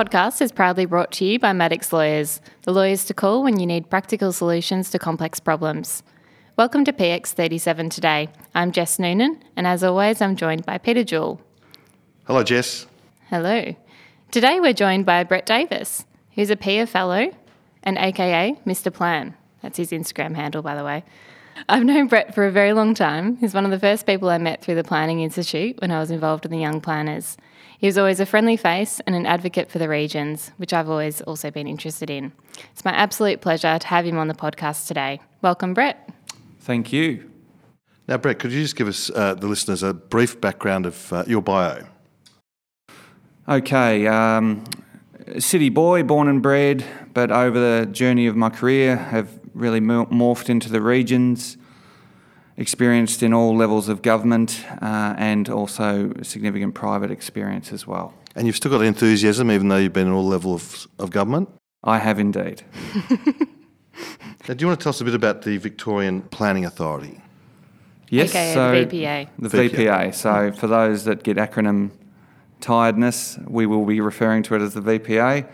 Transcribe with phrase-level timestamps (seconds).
[0.00, 3.66] Podcast is proudly brought to you by Maddox Lawyers, the lawyers to call when you
[3.66, 6.02] need practical solutions to complex problems.
[6.56, 8.30] Welcome to PX37 today.
[8.54, 11.38] I'm Jess Noonan, and as always, I'm joined by Peter Jewell.
[12.26, 12.86] Hello, Jess.
[13.28, 13.76] Hello.
[14.30, 17.30] Today we're joined by Brett Davis, who's a PIA Fellow
[17.82, 18.90] and AKA Mr.
[18.90, 19.34] Plan.
[19.60, 21.04] That's his Instagram handle, by the way.
[21.68, 23.36] I've known Brett for a very long time.
[23.36, 26.10] He's one of the first people I met through the Planning Institute when I was
[26.10, 27.36] involved in the Young Planners.
[27.80, 31.22] He was always a friendly face and an advocate for the regions, which I've always
[31.22, 32.30] also been interested in.
[32.72, 35.18] It's my absolute pleasure to have him on the podcast today.
[35.40, 36.10] Welcome, Brett.
[36.58, 37.30] Thank you.
[38.06, 41.24] Now, Brett, could you just give us, uh, the listeners, a brief background of uh,
[41.26, 41.86] your bio?
[43.48, 44.62] Okay, um,
[45.38, 46.84] city boy, born and bred,
[47.14, 51.56] but over the journey of my career have really morphed into the regions
[52.60, 58.12] experienced in all levels of government uh, and also significant private experience as well.
[58.36, 61.48] And you've still got enthusiasm even though you've been in all levels of, of government?
[61.82, 62.62] I have indeed.
[64.46, 67.22] now, do you want to tell us a bit about the Victorian Planning Authority?
[68.10, 69.28] Yes, AKA so the VPA.
[69.38, 69.70] The VPA.
[69.70, 70.14] VPA.
[70.14, 71.92] So for those that get acronym
[72.60, 75.48] tiredness, we will be referring to it as the VPA.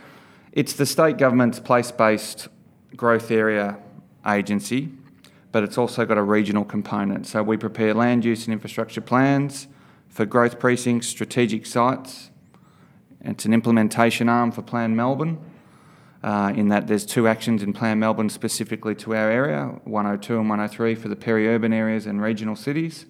[0.51, 2.49] It's the state government's place-based
[2.97, 3.79] growth area
[4.27, 4.91] agency
[5.57, 7.27] but it's also got a regional component.
[7.27, 9.69] So we prepare land use and infrastructure plans
[10.11, 12.29] for growth precincts, strategic sites.
[13.23, 15.39] It's an implementation arm for Plan Melbourne.
[16.23, 20.47] Uh, in that there's two actions in Plan Melbourne specifically to our area 102 and
[20.47, 23.07] 103 for the peri urban areas and regional cities.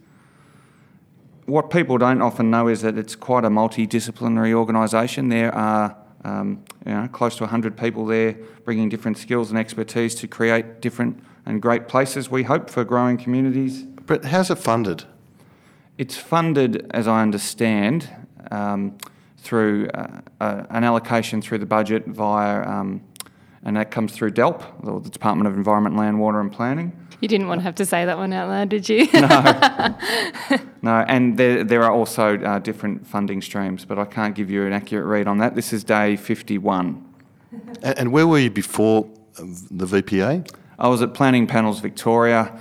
[1.47, 5.31] What people don't often know is that it's quite a multidisciplinary organisation.
[5.31, 10.15] There are um, you know, close to 100 people there bringing different skills and expertise
[10.15, 13.85] to create different and great places, we hope, for growing communities.
[13.85, 15.05] But how's it funded?
[15.97, 18.11] It's funded, as I understand,
[18.51, 18.99] um,
[19.39, 23.01] through uh, uh, an allocation through the budget via, um,
[23.65, 26.93] and that comes through DELWP, the Department of Environment, Land, Water and Planning.
[27.21, 29.09] You didn't want to have to say that one out loud, did you?
[29.15, 29.97] no.
[30.83, 34.67] no, and there, there are also uh, different funding streams, but I can't give you
[34.67, 35.55] an accurate read on that.
[35.55, 37.03] This is day 51.
[37.83, 39.09] And, and where were you before
[39.39, 40.47] um, the VPA?
[40.79, 42.59] I was at Planning Panels Victoria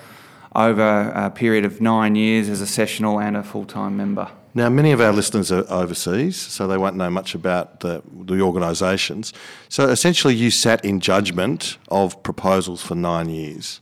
[0.56, 4.30] over a period of nine years as a sessional and a full time member.
[4.54, 8.40] Now, many of our listeners are overseas, so they won't know much about the, the
[8.40, 9.34] organisations.
[9.68, 13.82] So, essentially, you sat in judgment of proposals for nine years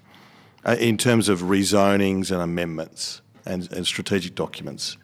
[0.65, 4.97] uh, in terms of rezonings and amendments and, and strategic documents.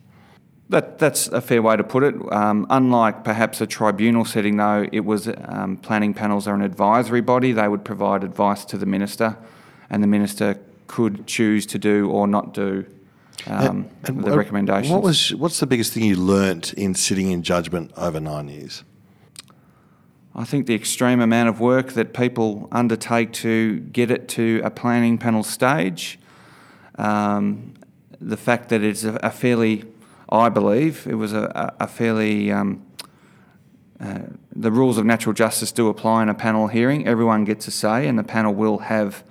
[0.70, 2.16] That, that's a fair way to put it.
[2.32, 7.22] Um, unlike perhaps a tribunal setting, though, it was um, planning panels are an advisory
[7.22, 7.52] body.
[7.52, 9.36] They would provide advice to the minister,
[9.90, 12.86] and the minister could choose to do or not do
[13.48, 14.92] um, and, and the recommendations.
[14.92, 18.84] What was what's the biggest thing you learnt in sitting in judgment over nine years?
[20.36, 24.70] I think the extreme amount of work that people undertake to get it to a
[24.70, 26.20] planning panel stage,
[26.96, 27.74] um,
[28.22, 29.86] the fact that it's a, a fairly
[30.30, 32.52] I believe it was a, a fairly.
[32.52, 32.86] Um,
[34.00, 34.20] uh,
[34.56, 37.06] the rules of natural justice do apply in a panel hearing.
[37.06, 39.24] Everyone gets a say, and the panel will have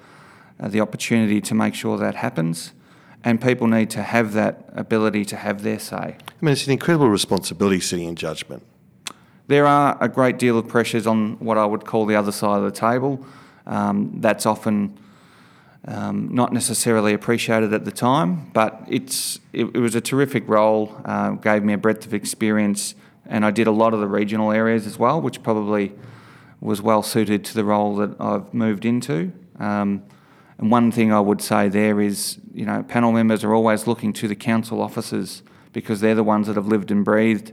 [0.60, 2.72] uh, the opportunity to make sure that happens.
[3.24, 5.96] And people need to have that ability to have their say.
[5.96, 8.62] I mean, it's an incredible responsibility sitting in judgment.
[9.48, 12.58] There are a great deal of pressures on what I would call the other side
[12.58, 13.24] of the table.
[13.66, 14.98] Um, that's often
[15.84, 21.00] um, not necessarily appreciated at the time, but it's it, it was a terrific role.
[21.04, 22.94] Uh, gave me a breadth of experience,
[23.26, 25.92] and I did a lot of the regional areas as well, which probably
[26.60, 29.32] was well suited to the role that I've moved into.
[29.58, 30.02] Um,
[30.58, 34.12] and one thing I would say there is, you know, panel members are always looking
[34.14, 35.42] to the council officers
[35.72, 37.52] because they're the ones that have lived and breathed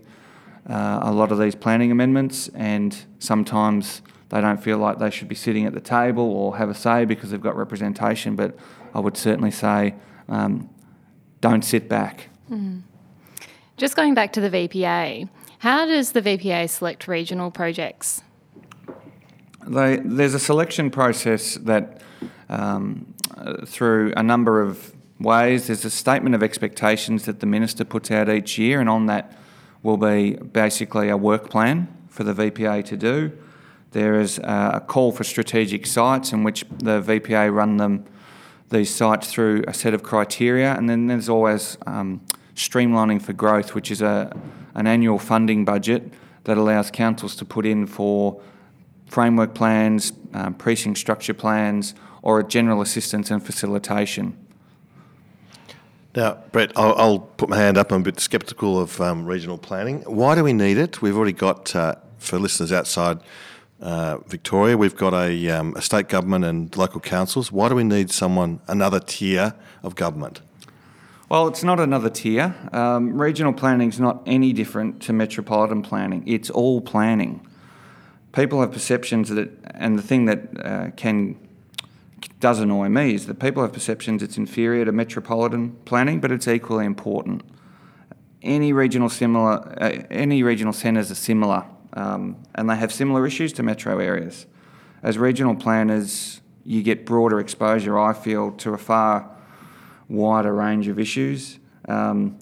[0.68, 5.28] uh, a lot of these planning amendments, and sometimes they don't feel like they should
[5.28, 8.36] be sitting at the table or have a say because they've got representation.
[8.36, 8.56] But
[8.94, 9.96] I would certainly say
[10.28, 10.70] um,
[11.42, 12.30] don't sit back.
[12.50, 12.82] Mm.
[13.78, 15.30] Just going back to the VPA,
[15.60, 18.22] how does the VPA select regional projects?
[19.68, 22.02] They, there's a selection process that,
[22.50, 23.14] um,
[23.66, 25.68] through a number of ways.
[25.68, 29.38] There's a statement of expectations that the minister puts out each year, and on that
[29.82, 33.32] will be basically a work plan for the VPA to do.
[33.96, 38.04] There is a call for strategic sites in which the VPA run them
[38.70, 42.20] these sites through a set of criteria, and then there's always um,
[42.56, 44.36] streamlining for growth, which is a
[44.74, 46.12] an annual funding budget
[46.44, 48.42] that allows councils to put in for
[49.06, 54.36] framework plans, um, precinct structure plans, or a general assistance and facilitation.
[56.18, 57.94] Now, Brett, I'll, I'll, put my hand up.
[57.94, 60.02] I'm a bit sceptical of um, regional planning.
[60.02, 61.02] Why do we need it?
[61.02, 63.20] We've already got, uh, for listeners outside
[63.82, 67.52] uh, Victoria, we've got a, um, a, state government and local councils.
[67.52, 70.42] Why do we need someone, another tier of government?
[71.28, 72.56] Well, it's not another tier.
[72.72, 76.24] Um, regional planning is not any different to metropolitan planning.
[76.26, 77.46] It's all planning.
[78.32, 81.38] People have perceptions that, and the thing that uh, can
[82.40, 86.48] does annoy me is that people have perceptions it's inferior to metropolitan planning, but it's
[86.48, 87.44] equally important.
[88.42, 93.54] Any regional similar, uh, any regional centres are similar, um, and they have similar issues
[93.54, 94.46] to metro areas.
[95.02, 99.30] As regional planners, you get broader exposure, I feel, to a far
[100.10, 101.60] wider range of issues.
[101.88, 102.40] Um,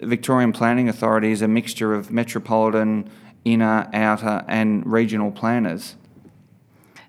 [0.00, 3.10] Victorian Planning Authority is a mixture of metropolitan,
[3.44, 5.96] inner, outer, and regional planners.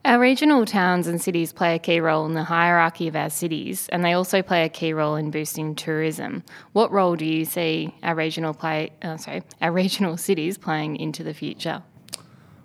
[0.06, 3.88] Our regional towns and cities play a key role in the hierarchy of our cities,
[3.88, 6.44] and they also play a key role in boosting tourism.
[6.74, 8.92] What role do you see our regional play?
[9.02, 11.84] Uh, sorry, our regional cities playing into the future?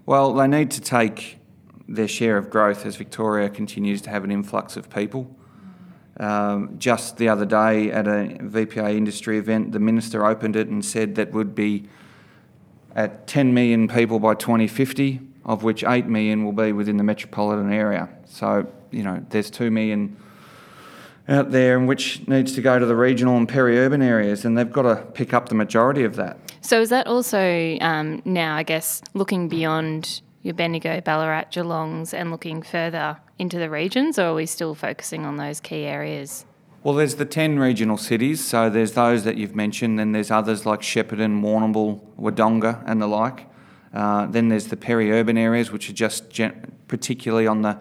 [0.05, 1.39] Well, they need to take
[1.87, 5.33] their share of growth as Victoria continues to have an influx of people.
[6.19, 10.85] Um, just the other day at a VPA industry event, the minister opened it and
[10.85, 11.89] said that would be
[12.97, 17.73] at 10 million people by 2050 of which 8 million will be within the metropolitan
[17.73, 18.11] area.
[18.27, 20.17] So, you know, there's 2 million
[21.27, 24.71] out there and which needs to go to the regional and peri-urban areas and they've
[24.71, 26.37] got to pick up the majority of that.
[26.61, 32.31] So is that also um, now, I guess, looking beyond your Bendigo, Ballarat, Geelongs and
[32.31, 36.45] looking further into the regions or are we still focusing on those key areas?
[36.83, 40.65] Well, there's the 10 regional cities, so there's those that you've mentioned, and there's others
[40.65, 43.49] like Shepparton, Warrnambool, Wodonga and the like.
[43.93, 47.79] Uh, then there's the peri-urban areas, which are just gen- particularly on the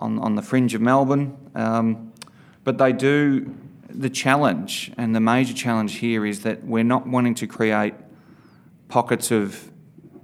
[0.00, 1.36] on, on the fringe of Melbourne.
[1.54, 2.12] Um,
[2.62, 3.52] but they do
[3.88, 7.94] the challenge, and the major challenge here is that we're not wanting to create
[8.88, 9.70] pockets of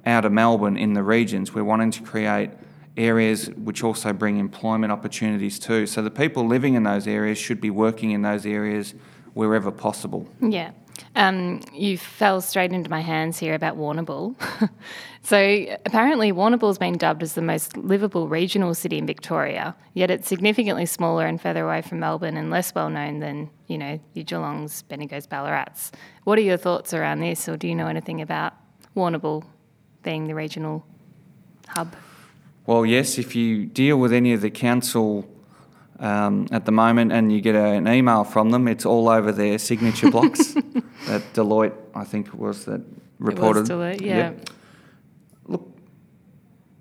[0.07, 1.55] outer Melbourne in the regions.
[1.55, 2.51] We're wanting to create
[2.97, 5.87] areas which also bring employment opportunities too.
[5.87, 8.95] So the people living in those areas should be working in those areas
[9.33, 10.29] wherever possible.
[10.41, 10.71] Yeah.
[11.17, 14.35] Um, you fell straight into my hands here about Warrnambool.
[15.23, 20.29] so apparently Warrnambool's been dubbed as the most livable regional city in Victoria, yet it's
[20.29, 24.25] significantly smaller and further away from Melbourne and less well known than, you know, your
[24.25, 25.93] Geelongs, Bendigos, Ballarats.
[26.25, 28.55] What are your thoughts around this, or do you know anything about
[28.97, 29.45] Warrnambool
[30.03, 30.85] being the regional
[31.69, 31.95] hub?
[32.67, 35.29] Well, yes, if you deal with any of the council
[35.99, 38.69] um, at the moment, and you get a, an email from them.
[38.69, 40.55] It's all over their signature blocks.
[41.07, 42.83] that Deloitte, I think, was that
[43.19, 43.71] reported.
[43.71, 44.17] It was Deloitte, yeah.
[44.17, 44.51] Yep.
[45.47, 45.79] Look,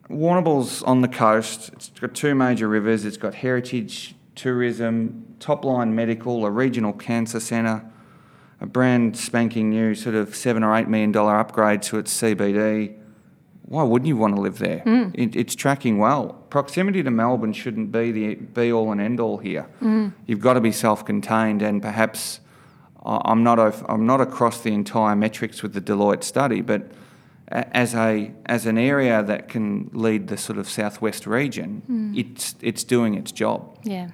[0.09, 1.69] Warrnambool's on the coast.
[1.73, 3.05] It's got two major rivers.
[3.05, 7.85] It's got heritage, tourism, top line medical, a regional cancer centre,
[8.59, 12.97] a brand spanking new sort of seven or eight million dollar upgrade to its CBD
[13.65, 14.83] why wouldn't you want to live there?
[14.85, 15.11] Mm.
[15.13, 16.33] It, it's tracking well.
[16.49, 19.67] Proximity to Melbourne shouldn't be the be all and end all here.
[19.81, 20.13] Mm.
[20.27, 22.39] You've got to be self contained, and perhaps
[23.05, 26.91] I'm not a, I'm not across the entire metrics with the Deloitte study, but
[27.47, 32.17] as a as an area that can lead the sort of southwest region, mm.
[32.17, 33.77] it's it's doing its job.
[33.83, 34.09] Yeah.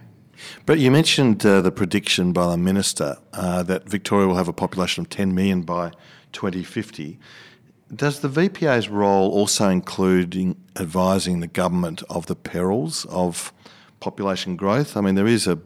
[0.65, 4.53] But you mentioned uh, the prediction by the minister uh, that Victoria will have a
[4.53, 5.91] population of 10 million by
[6.32, 7.20] 2050.
[7.93, 13.51] Does the VPA's role also include advising the government of the perils of
[14.00, 14.96] population growth?
[14.96, 15.60] I mean, there is a,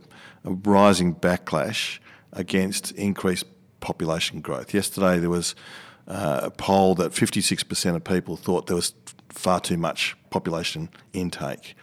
[0.46, 2.00] a rising backlash
[2.32, 3.46] against increased
[3.82, 4.74] population growth.
[4.74, 5.54] Yesterday, there was
[6.08, 8.94] uh, a poll that 56% of people thought there was
[9.30, 11.76] far too much population intake.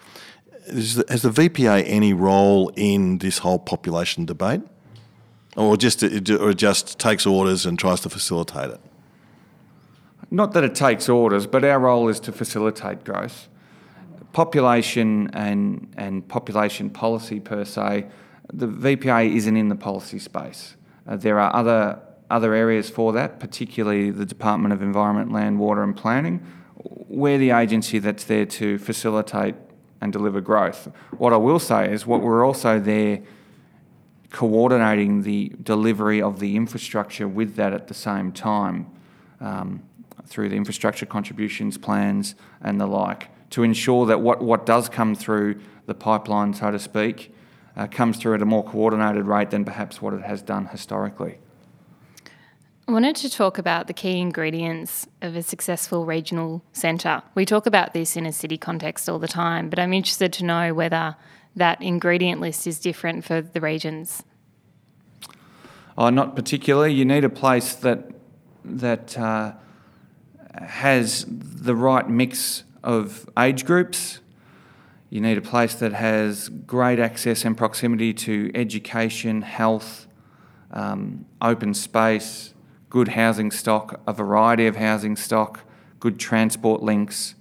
[0.66, 4.62] has the VPA any role in this whole population debate,
[5.56, 8.80] or just or just takes orders and tries to facilitate it?
[10.30, 13.48] Not that it takes orders, but our role is to facilitate growth.
[14.32, 18.06] Population and, and population policy per se,
[18.52, 20.76] the VPA isn't in the policy space.
[21.06, 25.82] Uh, there are other, other areas for that, particularly the Department of Environment, Land, Water
[25.82, 26.46] and Planning.
[27.08, 29.56] We're the agency that's there to facilitate
[30.00, 30.88] and deliver growth.
[31.18, 33.20] What I will say is what we're also there
[34.30, 38.86] coordinating the delivery of the infrastructure with that at the same time
[39.40, 39.82] um,
[40.30, 45.14] through the infrastructure contributions plans and the like to ensure that what, what does come
[45.14, 47.34] through the pipeline, so to speak,
[47.76, 51.38] uh, comes through at a more coordinated rate than perhaps what it has done historically.
[52.86, 57.22] I wanted to talk about the key ingredients of a successful regional centre.
[57.34, 60.44] We talk about this in a city context all the time, but I'm interested to
[60.44, 61.16] know whether
[61.56, 64.22] that ingredient list is different for the regions.
[65.98, 66.94] Oh, not particularly.
[66.94, 68.10] You need a place that
[68.64, 69.52] that uh,
[70.54, 74.20] has the right mix of age groups.
[75.10, 80.06] You need a place that has great access and proximity to education, health,
[80.72, 82.54] um, open space,
[82.88, 85.60] good housing stock, a variety of housing stock,
[85.98, 87.34] good transport links.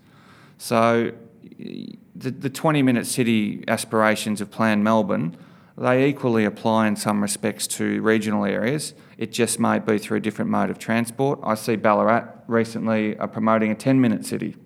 [0.58, 1.12] So,
[1.58, 5.38] the, the 20 minute city aspirations of Plan Melbourne,
[5.80, 8.94] they equally apply in some respects to regional areas.
[9.18, 11.40] It just may be through a different mode of transport.
[11.42, 14.58] I see Ballarat recently are promoting a 10 minute city.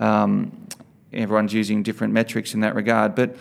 [0.00, 0.66] Um,
[1.12, 3.36] everyone's using different metrics in that regard, but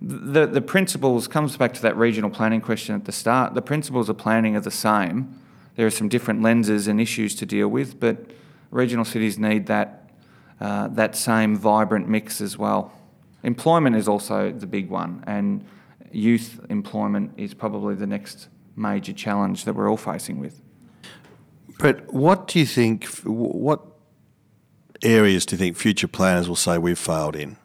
[0.00, 3.54] the, the principles comes back to that regional planning question at the start.
[3.54, 5.40] The principles of planning are the same.
[5.74, 8.16] There are some different lenses and issues to deal with, but
[8.70, 10.08] regional cities need that,
[10.60, 12.92] uh, that same vibrant mix as well.
[13.42, 15.64] Employment is also the big one, and
[16.12, 20.60] youth employment is probably the next major challenge that we're all facing with.
[21.78, 23.06] Brett, what do you think?
[23.24, 23.80] What
[25.02, 27.56] areas do you think future planners will say we've failed in?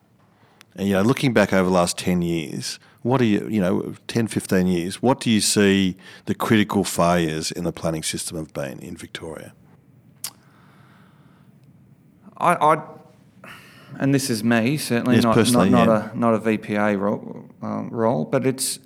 [0.76, 3.96] And, you know, looking back over the last 10 years, what do you, you know,
[4.08, 8.54] 10, 15 years, what do you see the critical failures in the planning system have
[8.54, 9.54] been in Victoria?
[12.38, 12.84] I, I
[14.00, 16.12] and this is me, certainly Yes, not, not, not, yeah.
[16.12, 18.80] a, not a VPA role, um, role, but it's,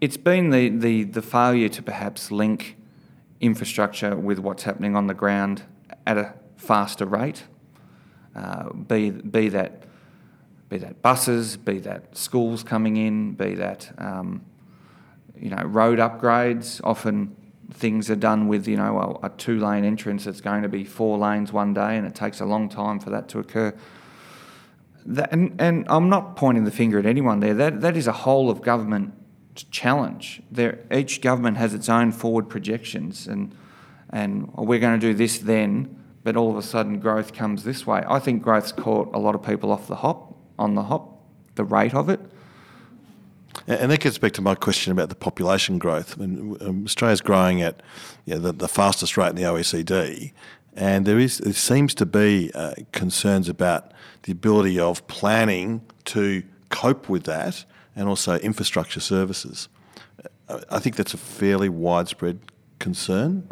[0.00, 2.76] it's been the, the, the failure to perhaps link
[3.40, 5.62] infrastructure with what's happening on the ground
[6.06, 7.44] at a faster rate.
[8.34, 9.84] Uh, be, be that
[10.68, 14.44] be that buses, be that schools coming in, be that um,
[15.38, 16.80] you know road upgrades.
[16.82, 17.36] Often
[17.72, 20.84] things are done with you know a, a two lane entrance that's going to be
[20.84, 23.72] four lanes one day, and it takes a long time for that to occur.
[25.06, 27.54] That, and, and I'm not pointing the finger at anyone there.
[27.54, 29.12] That that is a whole of government
[29.70, 30.42] challenge.
[30.50, 33.54] There, each government has its own forward projections, and
[34.10, 37.86] and we're going to do this then but all of a sudden growth comes this
[37.86, 38.02] way.
[38.08, 41.22] I think growth's caught a lot of people off the hop, on the hop,
[41.54, 42.18] the rate of it.
[43.68, 46.18] And that gets back to my question about the population growth.
[46.18, 47.82] I mean, um, Australia's growing at
[48.24, 50.32] you know, the, the fastest rate in the OECD,
[50.76, 56.42] and there is there seems to be uh, concerns about the ability of planning to
[56.70, 57.64] cope with that,
[57.94, 59.68] and also infrastructure services.
[60.48, 62.38] I think that's a fairly widespread
[62.78, 63.46] concern.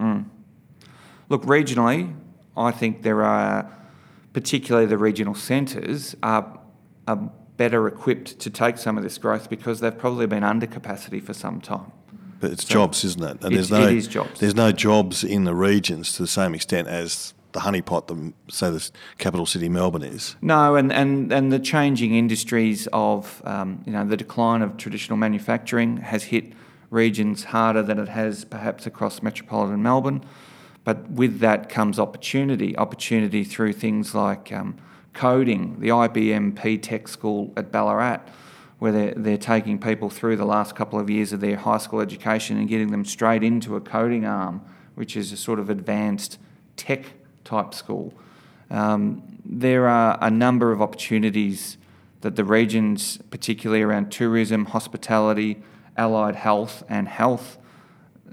[1.28, 2.14] Look, regionally,
[2.56, 3.70] I think there are,
[4.32, 6.58] particularly the regional centres, are,
[7.08, 11.20] are better equipped to take some of this growth because they've probably been under capacity
[11.20, 11.92] for some time.
[12.42, 13.44] But it's jobs, isn't it?
[13.44, 14.40] And there's no, it is jobs.
[14.40, 18.68] There's no jobs in the regions to the same extent as the honeypot, the, say,
[18.68, 20.34] the capital city Melbourne is.
[20.42, 25.16] No, and, and, and the changing industries of, um, you know, the decline of traditional
[25.16, 26.52] manufacturing has hit
[26.90, 30.24] regions harder than it has perhaps across metropolitan Melbourne.
[30.82, 34.78] But with that comes opportunity, opportunity through things like um,
[35.12, 38.18] coding, the IBM P Tech School at Ballarat,
[38.82, 42.00] where they're, they're taking people through the last couple of years of their high school
[42.00, 44.60] education and getting them straight into a coding arm,
[44.96, 46.36] which is a sort of advanced
[46.74, 47.04] tech
[47.44, 48.12] type school.
[48.68, 51.78] Um, there are a number of opportunities
[52.22, 55.62] that the regions, particularly around tourism, hospitality,
[55.96, 57.58] allied health, and health,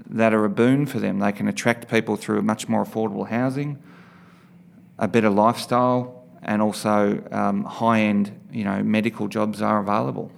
[0.04, 1.20] that are a boon for them.
[1.20, 3.80] They can attract people through much more affordable housing,
[4.98, 10.32] a better lifestyle, and also um, high-end, you know, medical jobs are available.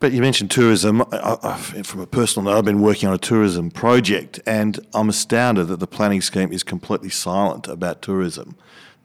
[0.00, 1.02] But you mentioned tourism.
[1.12, 5.08] I, I, from a personal note, I've been working on a tourism project, and I'm
[5.08, 8.56] astounded that the planning scheme is completely silent about tourism.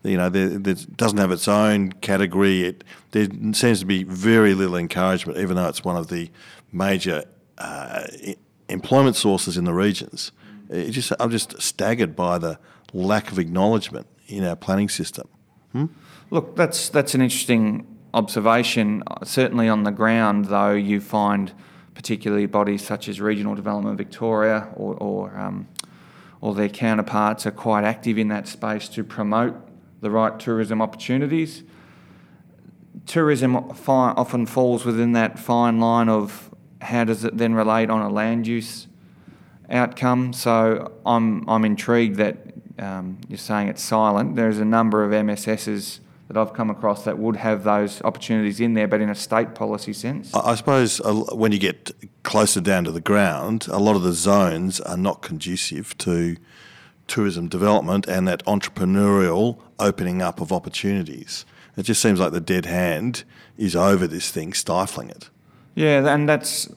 [0.04, 0.58] You know, there
[0.96, 2.64] doesn't have its own category.
[2.64, 6.32] It, there seems to be very little encouragement, even though it's one of the
[6.72, 7.26] major
[7.58, 8.04] uh,
[8.68, 10.32] employment sources in the regions.
[10.70, 12.60] It just, I'm just staggered by the
[12.94, 15.28] lack of acknowledgement in our planning system.
[16.32, 19.04] Look, that's that's an interesting observation.
[19.24, 21.52] Certainly on the ground, though, you find
[21.94, 25.68] particularly bodies such as Regional Development Victoria or or, um,
[26.42, 29.56] or their counterparts are quite active in that space to promote
[30.02, 31.64] the right tourism opportunities.
[33.06, 36.50] Tourism fi- often falls within that fine line of
[36.82, 38.88] how does it then relate on a land use
[39.70, 40.34] outcome?
[40.34, 42.38] So I'm, I'm intrigued that
[42.78, 44.36] um, you're saying it's silent.
[44.36, 46.00] There's a number of MSSs
[46.30, 49.56] that I've come across that would have those opportunities in there, but in a state
[49.56, 50.34] policy sense.
[50.34, 54.14] I suppose uh, when you get closer down to the ground, a lot of the
[54.14, 56.38] zones are not conducive to
[57.08, 61.46] tourism development and that entrepreneurial opening up of opportunities.
[61.76, 63.24] It just seems like the dead hand
[63.58, 65.32] is over this thing, stifling it.
[65.74, 66.70] Yeah, and that's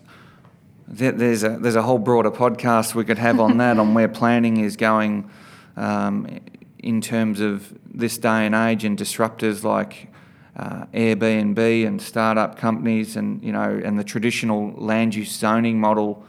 [0.89, 4.59] there's a there's a whole broader podcast we could have on that on where planning
[4.59, 5.29] is going
[5.77, 6.41] um,
[6.83, 10.09] in terms of this day and age and disruptors like
[10.57, 16.25] uh, Airbnb and startup companies and you know and the traditional land use zoning model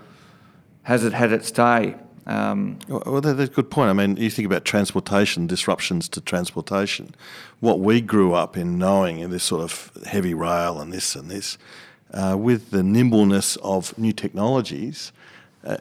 [0.83, 1.95] has it had its day.
[2.25, 3.89] Um, Well, that's a good point.
[3.89, 7.15] I mean, you think about transportation, disruptions to transportation.
[7.59, 11.29] What we grew up in knowing in this sort of heavy rail and this and
[11.29, 11.57] this,
[12.13, 15.11] uh, with the nimbleness of new technologies,
[15.65, 15.77] uh,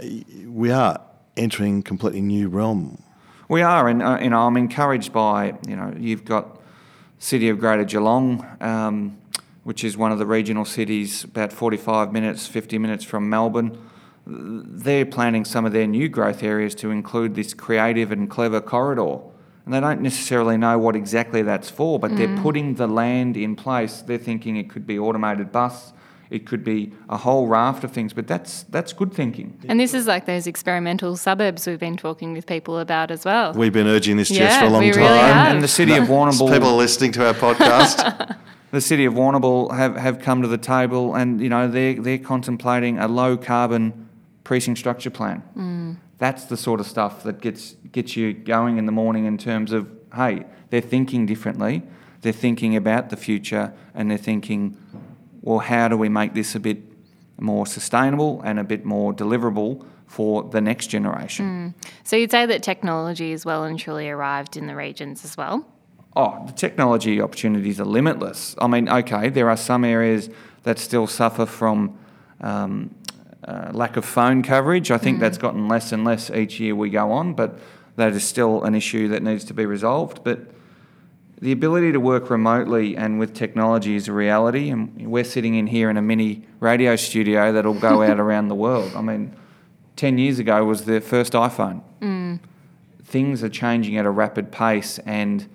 [0.46, 1.00] we are
[1.36, 3.02] entering completely new realm.
[3.52, 6.58] We are, and uh, you know, I'm encouraged by you know, you've got
[7.18, 9.18] City of Greater Geelong, um,
[9.62, 13.76] which is one of the regional cities, about 45 minutes, 50 minutes from Melbourne.
[14.24, 19.18] They're planning some of their new growth areas to include this creative and clever corridor.
[19.66, 23.54] And they don't necessarily know what exactly that's for, but they're putting the land in
[23.54, 24.00] place.
[24.00, 25.92] They're thinking it could be automated bus,
[26.32, 29.58] it could be a whole raft of things, but that's that's good thinking.
[29.68, 33.52] And this is like those experimental suburbs we've been talking with people about as well.
[33.52, 35.02] We've been urging this, Jess, Yeah, for a long we time.
[35.02, 35.52] really have.
[35.54, 38.36] And the city of Warrnambool People are listening to our podcast.
[38.70, 42.18] the city of Warrnambool have, have come to the table and you know they're, they're
[42.18, 44.08] contemplating a low carbon
[44.44, 45.42] precinct structure plan.
[45.56, 45.96] Mm.
[46.18, 49.72] That's the sort of stuff that gets gets you going in the morning in terms
[49.72, 51.82] of hey, they're thinking differently,
[52.22, 54.76] they're thinking about the future, and they're thinking,
[55.42, 56.78] well, how do we make this a bit
[57.38, 61.74] more sustainable and a bit more deliverable for the next generation?
[62.04, 65.66] So you'd say that technology is well and truly arrived in the regions as well?
[66.14, 68.54] Oh, the technology opportunities are limitless.
[68.58, 70.28] I mean, okay, there are some areas
[70.62, 71.98] that still suffer from
[72.40, 72.94] um,
[73.44, 74.90] uh, lack of phone coverage.
[74.90, 77.58] I think that's gotten less and less each year we go on, but
[77.96, 80.22] that is still an issue that needs to be resolved.
[80.22, 80.40] But
[81.42, 85.66] the ability to work remotely and with technology is a reality, and we're sitting in
[85.66, 88.92] here in a mini radio studio that'll go out around the world.
[88.94, 89.36] I mean,
[89.96, 91.82] 10 years ago was the first iPhone
[93.12, 95.46] things are changing at a rapid pace, and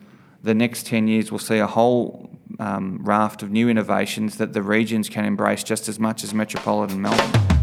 [0.43, 4.61] the next 10 years will see a whole um, raft of new innovations that the
[4.61, 7.56] regions can embrace just as much as metropolitan Melbourne.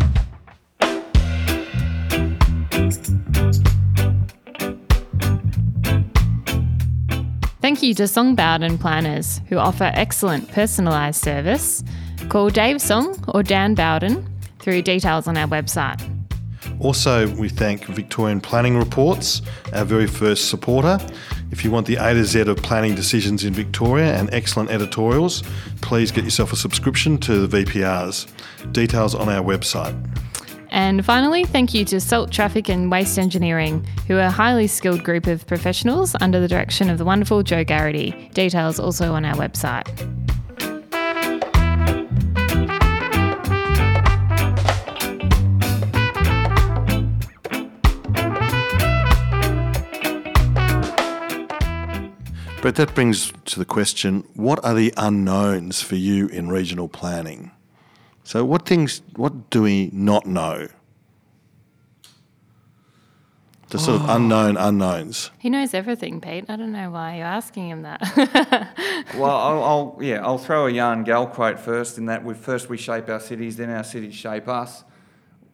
[7.84, 11.84] You to Song Bowden planners who offer excellent personalised service.
[12.30, 14.26] Call Dave Song or Dan Bowden
[14.58, 16.00] through details on our website.
[16.80, 19.42] Also, we thank Victorian Planning Reports,
[19.74, 20.98] our very first supporter.
[21.50, 25.42] If you want the A to Z of planning decisions in Victoria and excellent editorials,
[25.82, 28.72] please get yourself a subscription to the VPRs.
[28.72, 29.94] Details on our website.
[30.74, 35.04] And finally, thank you to Salt Traffic and Waste Engineering, who are a highly skilled
[35.04, 38.28] group of professionals under the direction of the wonderful Joe Garrity.
[38.34, 39.86] Details also on our website.
[52.60, 57.52] But that brings to the question what are the unknowns for you in regional planning?
[58.24, 60.68] So, what things, what do we not know?
[63.70, 65.30] The sort of unknown unknowns.
[65.38, 66.44] He knows everything, Pete.
[66.48, 68.70] I don't know why you're asking him that.
[69.16, 71.98] Well, I'll, I'll yeah, I'll throw a Jan Gehl quote first.
[71.98, 74.82] In that, we first we shape our cities, then our cities shape us.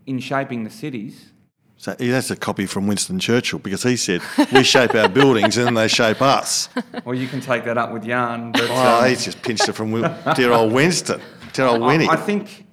[0.06, 1.32] In shaping the cities,
[1.76, 5.56] So yeah, that's a copy from Winston Churchill because he said, "We shape our buildings
[5.58, 6.68] and then they shape us."
[7.04, 8.52] well, you can take that up with Jan.
[8.52, 9.90] But, Oh, um, he's just pinched it from
[10.36, 11.20] dear old Winston,
[11.52, 12.08] dear old Winnie.
[12.08, 12.66] I, I think,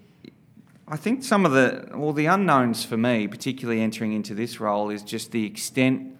[0.87, 4.89] I think some of the well, the unknowns for me, particularly entering into this role,
[4.89, 6.17] is just the extent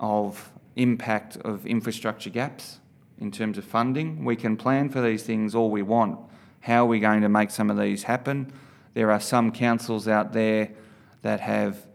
[0.00, 2.80] of impact of infrastructure gaps
[3.18, 4.24] in terms of funding.
[4.24, 6.18] We can plan for these things all we want.
[6.60, 8.52] How are we going to make some of these happen?
[8.94, 10.70] There are some councils out there
[11.22, 11.86] that have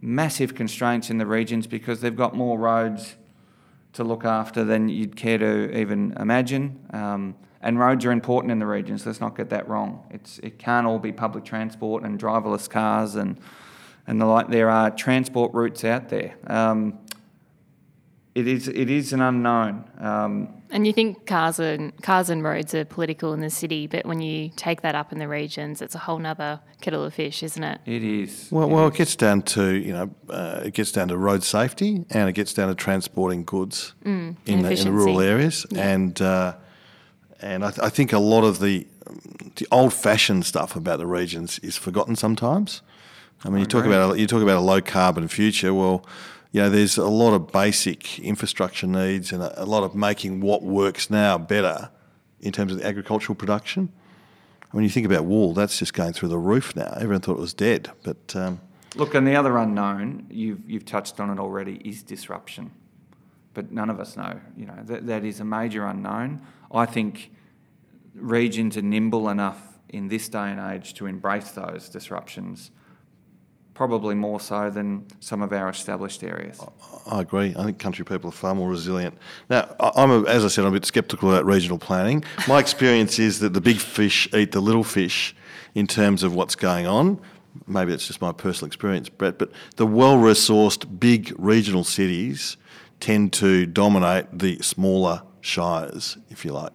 [0.00, 3.16] massive constraints in the regions because they've got more roads
[3.92, 6.84] to look after than you'd care to even imagine.
[6.92, 9.06] Um, and roads are important in the regions.
[9.06, 10.04] Let's not get that wrong.
[10.10, 13.38] It's it can't all be public transport and driverless cars and
[14.06, 14.48] and the like.
[14.48, 16.34] There are transport routes out there.
[16.46, 16.98] Um,
[18.34, 19.84] it is it is an unknown.
[19.98, 24.06] Um, And you think cars and cars and roads are political in the city, but
[24.06, 27.42] when you take that up in the regions, it's a whole nother kettle of fish,
[27.42, 27.80] isn't it?
[27.84, 28.48] it is.
[28.50, 32.06] Well, well, it gets down to you know, uh, it gets down to road safety,
[32.10, 36.54] and it gets down to transporting goods in, the, in the rural areas, and uh,
[37.42, 38.86] and I, th- I think a lot of the
[39.56, 42.80] the old-fashioned stuff about the regions is forgotten sometimes.
[43.44, 45.74] I mean, you talk about a, you talk about a low carbon future.
[45.74, 46.06] Well,
[46.52, 50.40] you know, there's a lot of basic infrastructure needs and a, a lot of making
[50.40, 51.90] what works now better
[52.40, 53.90] in terms of the agricultural production.
[54.70, 56.94] When you think about wool, that's just going through the roof now.
[56.96, 58.60] Everyone thought it was dead, but um,
[58.94, 62.72] Look, and the other unknown you've you've touched on it already is disruption,
[63.54, 64.40] but none of us know.
[64.56, 66.42] You know that that is a major unknown.
[66.72, 67.30] I think
[68.14, 72.70] regions are nimble enough in this day and age to embrace those disruptions,
[73.74, 76.60] probably more so than some of our established areas.
[77.06, 77.54] I agree.
[77.56, 79.16] I think country people are far more resilient.
[79.50, 82.24] Now, I'm, a, as I said, I'm a bit sceptical about regional planning.
[82.48, 85.36] My experience is that the big fish eat the little fish
[85.74, 87.20] in terms of what's going on.
[87.66, 92.56] Maybe it's just my personal experience, Brett, but the well resourced big regional cities
[93.02, 96.72] tend to dominate the smaller shires, if you like.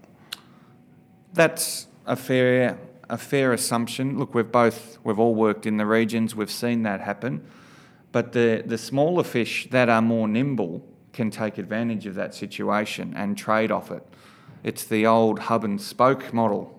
[1.33, 2.77] That's a fair
[3.09, 4.19] a fair assumption.
[4.19, 6.35] Look, we've both we've all worked in the regions.
[6.35, 7.47] We've seen that happen,
[8.11, 13.13] but the the smaller fish that are more nimble can take advantage of that situation
[13.15, 14.03] and trade off it.
[14.63, 16.73] It's the old hub and spoke model.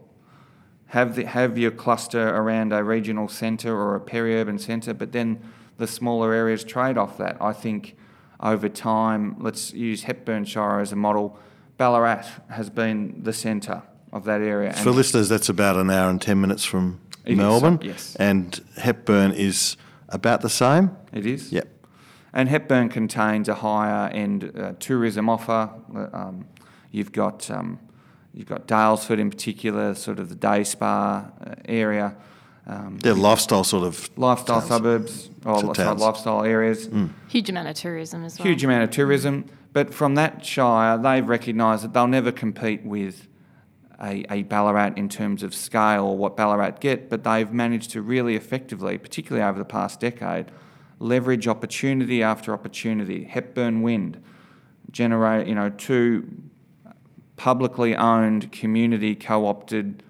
[0.88, 5.40] Have the, have your cluster around a regional centre or a peri-urban centre, but then
[5.76, 7.36] the smaller areas trade off that.
[7.40, 7.96] I think
[8.40, 11.38] over time, let's use Hepburn Shire as a model.
[11.76, 14.72] Ballarat has been the centre of that area.
[14.72, 17.78] For listeners, that's about an hour and 10 minutes from Melbourne.
[17.82, 18.16] yes.
[18.16, 19.76] And Hepburn is
[20.08, 20.96] about the same.
[21.12, 21.52] It is?
[21.52, 21.68] Yep.
[22.32, 25.70] And Hepburn contains a higher end uh, tourism offer.
[25.94, 26.46] Uh, Um,
[26.90, 27.78] you've got um,
[28.34, 32.16] you've got Daylesford in particular, sort of the day spa uh, area.
[32.68, 34.68] Um, They're lifestyle sort of lifestyle towns.
[34.68, 36.00] suburbs, or So sorry, towns.
[36.02, 36.88] lifestyle areas.
[37.28, 38.46] Huge amount of tourism as well.
[38.46, 39.46] Huge amount of tourism.
[39.72, 43.26] But from that shire, they've recognised that they'll never compete with
[44.02, 48.02] a, a Ballarat in terms of scale or what Ballarat get, but they've managed to
[48.02, 50.46] really effectively, particularly over the past decade,
[50.98, 53.24] leverage opportunity after opportunity.
[53.24, 54.22] Hepburn Wind
[54.90, 56.28] generate, you know, two
[57.36, 60.02] publicly owned, community co-opted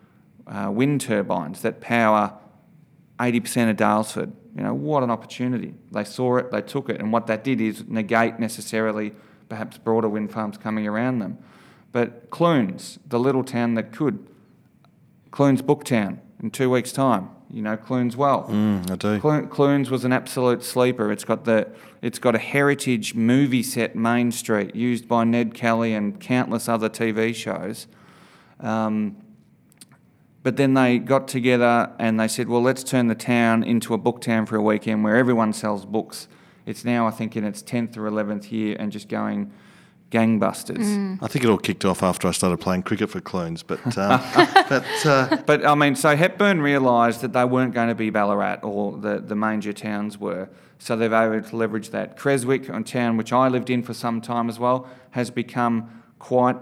[0.47, 2.33] uh, wind turbines that power
[3.18, 4.33] 80% of Daylesford.
[4.57, 5.74] You know, what an opportunity.
[5.92, 9.12] They saw it, they took it, and what that did is negate necessarily
[9.48, 11.38] perhaps broader wind farms coming around them.
[11.92, 14.26] But Clunes, the little town that could,
[15.31, 18.44] Clunes Booktown in two weeks' time, you know, Clunes well.
[18.48, 19.46] Mm, I do.
[19.48, 21.11] Clunes was an absolute sleeper.
[21.11, 21.68] It's got the
[22.02, 26.88] it's got a heritage movie set Main Street used by Ned Kelly and countless other
[26.88, 27.87] TV shows.
[28.61, 29.16] Um,
[30.42, 33.98] but then they got together and they said, well, let's turn the town into a
[33.98, 36.29] book town for a weekend where everyone sells books.
[36.64, 39.51] It's now, I think, in its 10th or 11th year and just going
[40.11, 41.18] gangbusters.
[41.22, 44.20] I think it all kicked off after I started playing cricket for Clunes, but um,
[44.68, 48.61] but uh, But I mean, so Hepburn realised that they weren't going to be Ballarat
[48.62, 50.48] or the, the major towns were.
[50.79, 52.16] So they've able to leverage that.
[52.16, 56.57] Creswick, a town which I lived in for some time as well, has become quite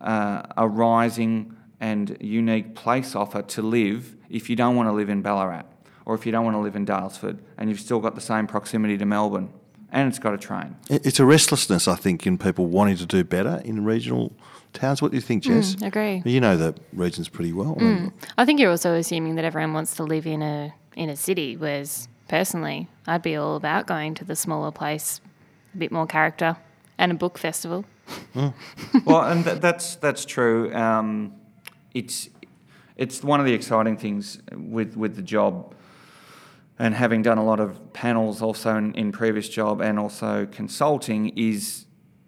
[0.00, 5.08] uh, a rising and unique place offer to live if you don't want to live
[5.08, 5.64] in Ballarat
[6.04, 8.46] or if you don't want to live in Daylesford and you've still got the same
[8.46, 9.50] proximity to Melbourne
[9.90, 10.76] and it's got a train.
[10.90, 14.32] it's a restlessness, I think, in people wanting to do better in regional
[14.72, 15.00] towns.
[15.00, 15.76] What do you think, Jess?
[15.76, 16.22] Mm, agree.
[16.24, 17.76] You know the regions pretty well.
[17.80, 21.08] I mean, I think you're also assuming that everyone wants to live in a in
[21.08, 25.20] a city, whereas personally, I'd be all about going to the smaller place,
[25.74, 26.56] a bit more character,
[26.98, 27.84] and a book festival.
[28.34, 30.74] well, and th- that's that's true.
[30.74, 31.32] Um,
[31.98, 32.28] it's
[32.96, 35.74] it's one of the exciting things with with the job,
[36.78, 41.30] and having done a lot of panels also in, in previous job and also consulting
[41.36, 41.86] is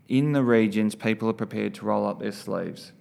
[0.08, 2.92] in the regions people are prepared to roll up their sleeves.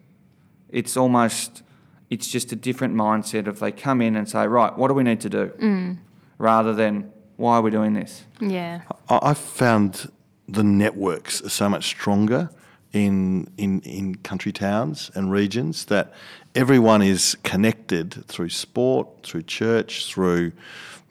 [0.69, 1.63] It's almost
[2.09, 5.03] it's just a different mindset if they come in and say right, what do we
[5.03, 5.97] need to do, mm.
[6.37, 8.25] rather than why are we doing this.
[8.39, 8.81] Yeah.
[9.09, 10.11] I, I found
[10.47, 12.49] the networks are so much stronger
[12.91, 16.13] in, in in country towns and regions that
[16.55, 20.51] everyone is connected through sport, through church, through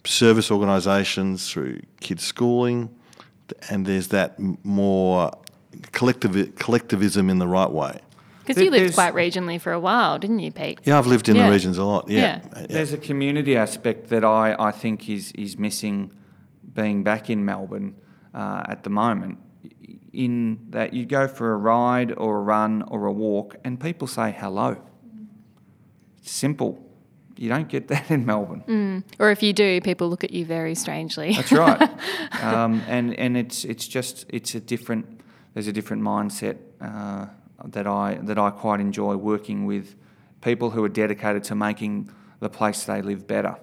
[0.04, 2.88] service organisations, through kids schooling,
[3.70, 5.30] and there's that more
[5.92, 8.00] collectiv- collectivism in the right way.
[8.46, 10.80] Because you lived quite regionally for a while, didn't you, Pete?
[10.84, 11.46] Yeah, I've lived in Yeah.
[11.46, 12.08] the regions a lot.
[12.08, 12.66] Yeah, Yeah.
[12.68, 16.10] There's a community aspect that I, I think is, is missing
[16.74, 17.94] being back in Melbourne
[18.34, 19.38] uh, at the moment.
[20.14, 24.08] in that you go for a ride or a run or a walk and people
[24.08, 24.76] say hello.
[26.28, 26.78] It's simple.
[27.38, 29.02] You don't get that in Melbourne.
[29.18, 31.32] Or if you do, people look at you very strangely.
[31.32, 31.80] That's right.
[32.42, 35.06] um, and and it's it's just it's a different.
[35.54, 37.26] There's a different mindset uh,
[37.64, 39.94] that I that I quite enjoy working with
[40.42, 42.10] people who are dedicated to making
[42.40, 43.56] the place they live better.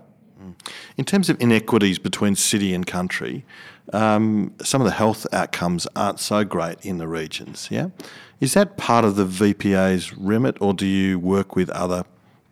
[0.97, 3.45] In terms of inequities between city and country,
[3.93, 7.67] um, some of the health outcomes aren't so great in the regions.
[7.71, 7.89] Yeah,
[8.39, 12.03] is that part of the VPA's remit, or do you work with other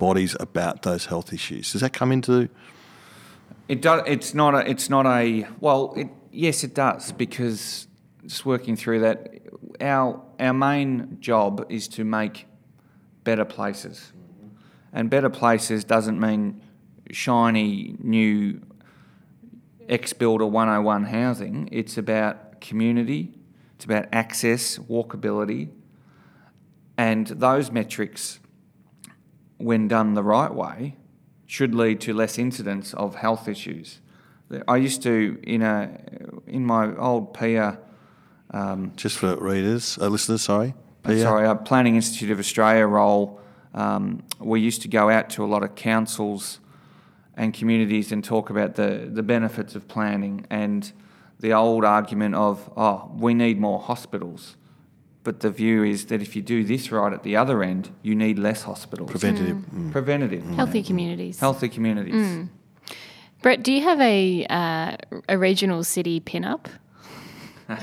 [0.03, 1.71] bodies about those health issues?
[1.71, 2.49] Does that come into?
[3.69, 4.01] It does.
[4.05, 4.69] It's not a.
[4.69, 5.47] It's not a.
[5.61, 7.87] Well, it, yes, it does because
[8.25, 9.17] just working through that,
[9.79, 12.47] our our main job is to make
[13.23, 14.11] better places,
[14.91, 16.61] and better places doesn't mean
[17.11, 18.61] shiny new
[19.87, 21.69] ex builder 101 housing.
[21.71, 23.31] It's about community.
[23.75, 25.69] It's about access, walkability,
[26.97, 28.39] and those metrics,
[29.63, 30.97] when done the right way,
[31.45, 33.99] should lead to less incidents of health issues.
[34.67, 35.99] I used to in a
[36.47, 37.79] in my old PIA,
[38.51, 40.75] um, Just for readers, uh, listeners, sorry.
[41.03, 41.21] Pia?
[41.21, 43.39] sorry, a Planning Institute of Australia role.
[43.73, 46.59] Um, we used to go out to a lot of councils
[47.35, 50.91] and communities and talk about the the benefits of planning and
[51.39, 54.55] the old argument of oh we need more hospitals,
[55.23, 58.13] but the view is that if you do this right at the other end, you
[58.15, 59.09] need less hospitals.
[59.09, 59.57] Preventative.
[59.57, 59.91] mm.
[59.91, 60.43] Preventative.
[60.55, 61.39] Healthy communities.
[61.39, 62.47] Healthy communities.
[63.41, 64.97] Brett, do you have a uh,
[65.29, 66.69] a regional city pin-up?
[67.69, 67.79] M-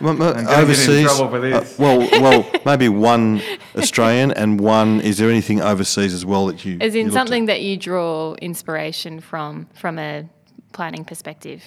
[0.00, 1.04] m- gonna get in overseas.
[1.06, 1.78] trouble for this.
[1.78, 3.40] uh, well, well, maybe one
[3.76, 5.00] Australian and one.
[5.00, 6.78] Is there anything overseas as well that you?
[6.80, 7.46] As you in looked something at?
[7.46, 10.28] that you draw inspiration from from a
[10.72, 11.62] planning perspective.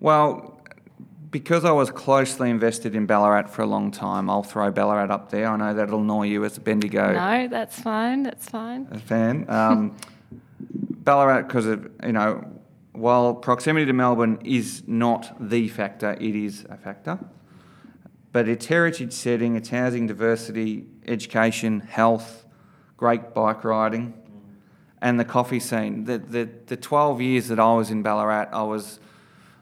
[0.00, 0.53] Well,
[1.34, 5.32] because I was closely invested in Ballarat for a long time, I'll throw Ballarat up
[5.32, 5.48] there.
[5.48, 8.22] I know that'll annoy you as a Bendigo No, that's fine.
[8.22, 8.86] That's fine.
[8.92, 9.44] A fan.
[9.48, 9.96] Um,
[10.60, 12.46] Ballarat, because of you know,
[12.92, 17.18] while proximity to Melbourne is not the factor, it is a factor.
[18.30, 22.46] But its heritage setting, its housing diversity, education, health,
[22.96, 24.14] great bike riding,
[25.02, 26.04] and the coffee scene.
[26.04, 29.00] The, the, the 12 years that I was in Ballarat, I was,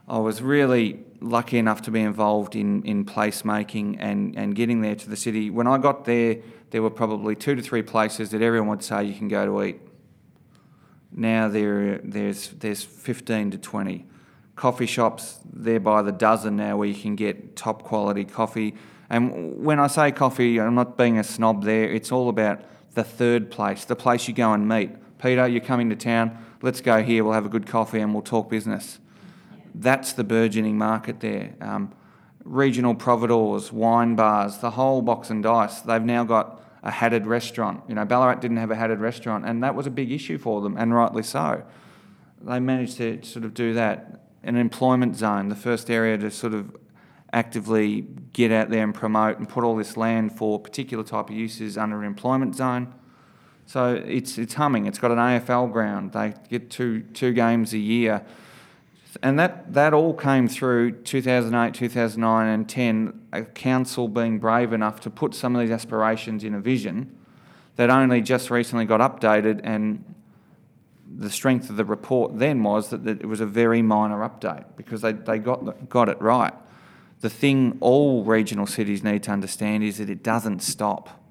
[0.07, 4.95] I was really lucky enough to be involved in, in placemaking and, and getting there
[4.95, 5.49] to the city.
[5.49, 6.37] When I got there,
[6.71, 9.63] there were probably two to three places that everyone would say you can go to
[9.63, 9.81] eat.
[11.11, 14.05] Now there, there's, there's 15 to 20.
[14.55, 18.75] Coffee shops, there by the dozen now where you can get top quality coffee.
[19.09, 22.61] And when I say coffee, I'm not being a snob there, it's all about
[22.93, 24.91] the third place, the place you go and meet.
[25.19, 28.23] Peter, you're coming to town, let's go here, we'll have a good coffee and we'll
[28.23, 28.99] talk business.
[29.75, 31.55] That's the burgeoning market there.
[31.61, 31.93] Um,
[32.43, 35.81] regional providors, wine bars, the whole box and dice.
[35.81, 37.81] They've now got a hatted restaurant.
[37.87, 40.61] You know, Ballarat didn't have a hatted restaurant, and that was a big issue for
[40.61, 41.63] them, and rightly so.
[42.41, 44.19] They managed to sort of do that.
[44.43, 46.75] An employment zone, the first area to sort of
[47.31, 48.01] actively
[48.33, 51.77] get out there and promote and put all this land for particular type of uses
[51.77, 52.93] under an employment zone.
[53.65, 54.85] So it's it's humming.
[54.85, 56.11] It's got an AFL ground.
[56.11, 58.25] They get two two games a year
[59.21, 63.21] and that, that all came through 2008, 2009, and 10.
[63.31, 67.15] A council being brave enough to put some of these aspirations in a vision
[67.75, 69.61] that only just recently got updated.
[69.63, 70.03] And
[71.15, 75.01] the strength of the report then was that, it was a very minor update because
[75.01, 76.53] they, they got, got it right.
[77.21, 81.23] The thing all regional cities need to understand is that it doesn't stop.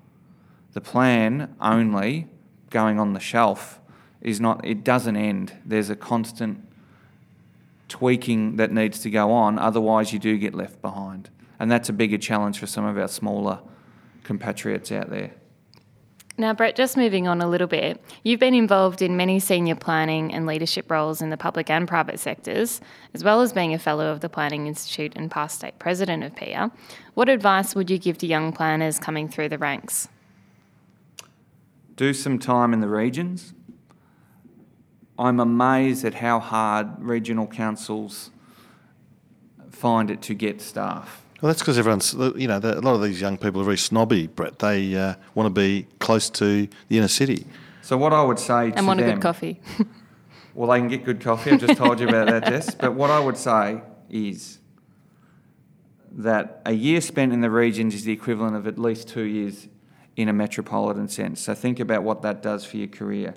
[0.73, 2.29] The plan only
[2.71, 3.81] going on the shelf
[4.21, 5.53] is not, it doesn't end.
[5.65, 6.72] There's a constant
[7.93, 11.29] tweaking that needs to go on, otherwise, you do get left behind.
[11.61, 13.61] And that's a bigger challenge for some of our smaller
[14.25, 15.33] compatriots out there.
[16.39, 20.33] Now, Brett, just moving on a little bit, you've been involved in many senior planning
[20.33, 22.81] and leadership roles in the public and private sectors,
[23.13, 26.35] as well as being a fellow of the Planning Institute and past state president of
[26.35, 26.73] PIA.
[27.13, 30.09] What advice would you give to young planners coming through the ranks?
[31.97, 33.53] Do some time in the regions.
[35.19, 38.31] I'm amazed at how hard regional councils
[39.71, 41.25] find it to get staff.
[41.41, 44.29] Well, that's because everyone's, you know, a lot of these young people are very snobby,
[44.29, 44.61] Brett.
[44.61, 47.47] They uh, want to be close to the inner city.
[47.83, 49.61] So what I would say to And want a good coffee.
[50.55, 51.53] Well, they can get good coffee.
[51.53, 52.75] I've just told you about that, Jess.
[52.79, 54.59] But what I would say is
[56.11, 59.69] that a year spent in the regions is the equivalent of at least two years
[60.15, 61.41] in a metropolitan sense.
[61.41, 63.35] So think about what that does for your career.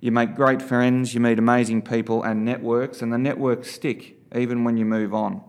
[0.00, 4.64] You make great friends, you meet amazing people and networks, and the networks stick even
[4.64, 5.42] when you move on.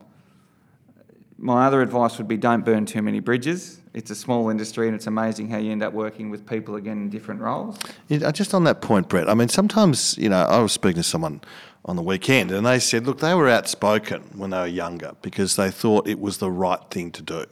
[1.38, 3.82] my other advice would be don't burn too many bridges.
[3.94, 6.98] It's a small industry, and it's amazing how you end up working with people again
[6.98, 7.78] in different roles.
[8.08, 11.02] Yeah, uh, just on that point, Brett, I mean, sometimes, you know, I was speaking
[11.02, 11.42] to someone
[11.88, 15.56] on the weekend and they said, look, they were outspoken when they were younger because
[15.56, 17.46] they thought it was the right thing to do.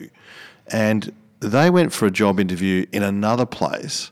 [0.68, 4.12] And they went for a job interview in another place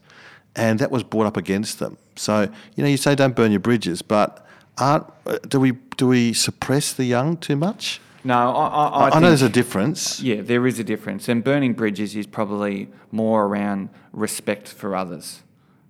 [0.56, 1.98] and that was brought up against them.
[2.16, 4.46] So, you know, you say don't burn your bridges, but
[4.78, 8.00] aren't, uh, do, we, do we suppress the young too much?
[8.24, 10.22] No, I, I, I, I, know there's a difference.
[10.22, 11.28] Yeah, there is a difference.
[11.28, 15.44] And burning bridges is probably more around respect for others.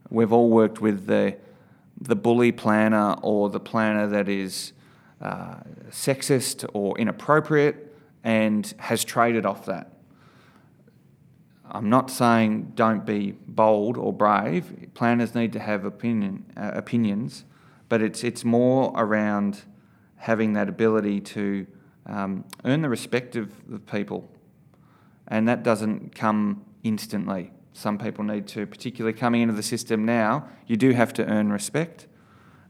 [0.09, 1.37] We've all worked with the,
[1.99, 4.73] the bully planner or the planner that is
[5.21, 5.57] uh,
[5.91, 9.92] sexist or inappropriate and has traded off that.
[11.73, 14.91] I'm not saying don't be bold or brave.
[14.93, 17.45] Planners need to have opinion, uh, opinions,
[17.89, 19.63] but it's, it's more around
[20.17, 21.65] having that ability to
[22.05, 24.29] um, earn the respect of the people.
[25.27, 27.51] And that doesn't come instantly.
[27.73, 31.51] Some people need to, particularly coming into the system now, you do have to earn
[31.51, 32.05] respect.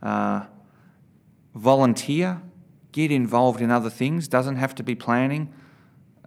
[0.02, 0.46] Uh,
[1.54, 2.42] volunteer,
[2.94, 5.54] get involved in other things, doesn't have to be planning,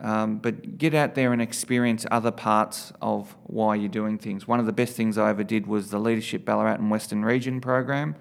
[0.01, 4.47] um, but get out there and experience other parts of why you're doing things.
[4.47, 7.61] One of the best things I ever did was the Leadership Ballarat and Western Region
[7.61, 8.15] program,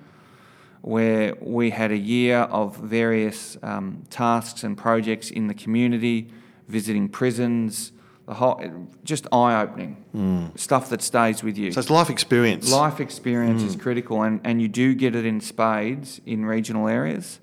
[0.81, 6.29] where we had a year of various um, tasks and projects in the community,
[6.67, 7.91] visiting prisons,
[8.25, 8.61] the whole,
[9.03, 11.71] just eye opening stuff that stays with you.
[11.71, 12.71] So it's life experience.
[12.71, 17.39] Life experience is critical, and, and you do get it in spades in regional areas.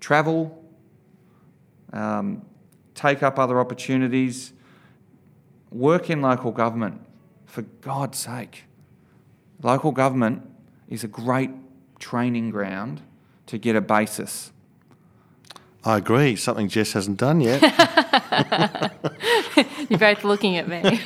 [0.00, 0.64] Travel,
[1.92, 2.42] um,
[2.94, 4.52] take up other opportunities,
[5.70, 7.00] work in local government.
[7.46, 8.64] For God's sake,
[9.62, 10.42] local government
[10.88, 11.50] is a great
[11.98, 13.00] training ground
[13.46, 14.50] to get a basis.
[15.84, 16.34] I agree.
[16.34, 17.62] Something Jess hasn't done yet.
[19.88, 21.00] You're both looking at me.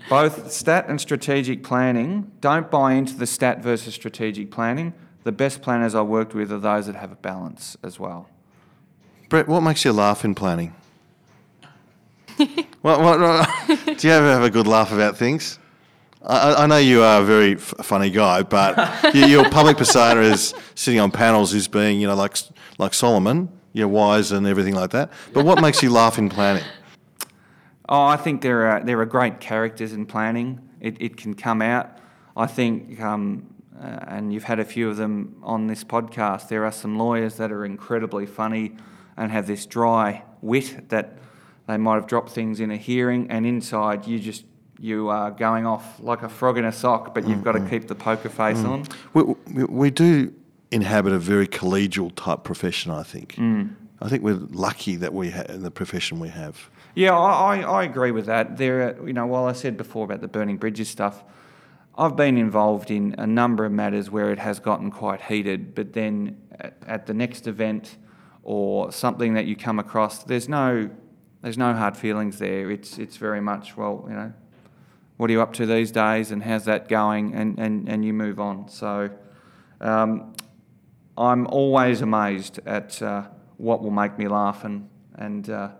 [0.08, 4.92] Both stat and strategic planning, don't buy into the stat versus strategic planning.
[5.24, 8.28] The best planners I worked with are those that have a balance as well.
[9.28, 10.74] Brett, what makes you laugh in planning?
[12.82, 13.48] What, what, what-
[13.98, 15.58] do you ever have a good laugh about things?
[16.24, 18.76] I, I- I know you are a very f- funny guy, but
[19.14, 22.36] your, your public persona is sitting on panels is being, you know, like
[22.78, 25.10] like Solomon, you're wise and everything like that.
[25.32, 26.64] But what makes you laugh in planning?
[27.88, 30.60] Oh, I think there are there are great characters in planning.
[30.80, 31.98] It, it can come out.
[32.36, 36.48] I think, um, uh, and you've had a few of them on this podcast.
[36.48, 38.72] There are some lawyers that are incredibly funny
[39.16, 41.18] and have this dry wit that
[41.66, 44.44] they might have dropped things in a hearing, and inside you just
[44.78, 47.68] you are going off like a frog in a sock, but you've got to mm-hmm.
[47.70, 48.68] keep the poker face mm.
[48.68, 48.84] on.
[49.14, 49.22] We,
[49.54, 50.34] we, we do
[50.72, 53.36] inhabit a very collegial type profession, I think.
[53.36, 53.76] Mm.
[54.00, 56.68] I think we're lucky that we ha- in the profession we have.
[56.96, 58.56] Yeah, I, I, I agree with that.
[58.56, 61.22] There, are, you know, while I said before about the burning bridges stuff,
[61.96, 65.74] I've been involved in a number of matters where it has gotten quite heated.
[65.76, 67.96] But then at, at the next event
[68.42, 70.90] or something that you come across, there's no,
[71.42, 72.70] there's no hard feelings there.
[72.70, 74.32] It's it's very much well, you know,
[75.16, 78.12] what are you up to these days, and how's that going, and and, and you
[78.12, 78.68] move on.
[78.68, 79.10] So.
[79.80, 80.34] Um,
[81.16, 83.24] I'm always amazed at uh,
[83.58, 85.70] what will make me laugh and, and uh,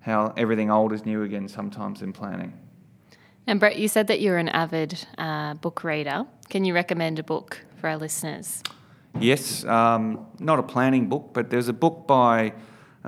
[0.00, 2.54] how everything old is new again sometimes in planning.
[3.46, 6.24] and Brett, you said that you're an avid uh, book reader.
[6.48, 8.62] Can you recommend a book for our listeners?
[9.20, 12.54] Yes, um, not a planning book, but there's a book by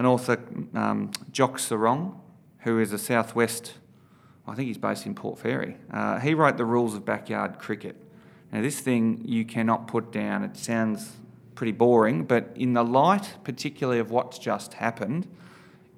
[0.01, 0.39] an author,
[0.73, 2.15] um, Jock Serong,
[2.61, 3.75] who is a Southwest,
[4.49, 5.77] I think he's based in Port Fairy.
[5.93, 7.97] Uh, he wrote The Rules of Backyard Cricket.
[8.51, 10.43] Now, this thing you cannot put down.
[10.43, 11.17] It sounds
[11.55, 15.29] pretty boring, but in the light, particularly of what's just happened,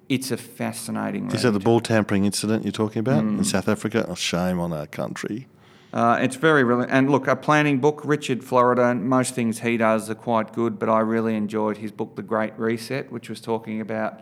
[0.09, 1.35] it's a fascinating read.
[1.35, 4.05] Is that the ball tampering incident you're talking about in South Africa?
[4.09, 5.47] Oh, shame on our country.
[5.93, 8.01] Uh, it's very really, and look, a planning book.
[8.03, 12.15] Richard Florida, most things he does are quite good, but I really enjoyed his book,
[12.15, 14.21] The Great Reset, which was talking about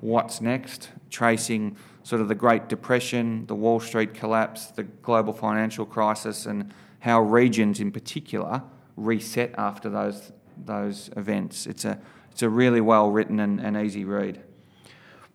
[0.00, 5.86] what's next, tracing sort of the Great Depression, the Wall Street collapse, the global financial
[5.86, 8.62] crisis, and how regions in particular
[8.96, 10.32] reset after those
[10.64, 11.66] those events.
[11.66, 12.00] It's a
[12.32, 14.42] it's a really well written and, and easy read.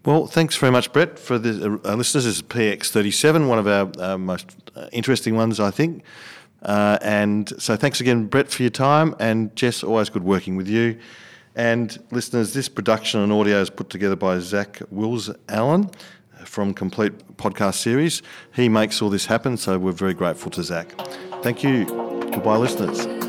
[0.07, 2.23] Well, thanks very much, Brett, for the uh, listeners.
[2.23, 6.01] This is PX37, one of our uh, most uh, interesting ones, I think.
[6.61, 9.17] Uh, and so thanks again, Brett, for your time.
[9.19, 10.97] And Jess, always good working with you.
[11.57, 15.91] And listeners, this production and audio is put together by Zach Wills Allen
[16.45, 18.21] from Complete Podcast Series.
[18.55, 20.89] He makes all this happen, so we're very grateful to Zach.
[21.41, 21.83] Thank you.
[22.31, 23.26] Goodbye, listeners.